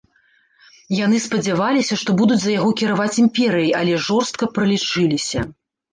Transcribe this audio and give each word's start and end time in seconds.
Яны 0.99 1.17
спадзяваліся, 1.25 1.93
што 2.03 2.15
будуць 2.21 2.39
за 2.45 2.51
яго 2.55 2.69
кіраваць 2.79 3.19
імперыяй, 3.25 3.69
але 3.81 3.93
жорстка 4.07 4.43
пралічыліся. 4.57 5.39